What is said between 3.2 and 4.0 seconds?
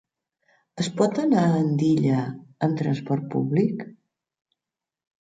públic?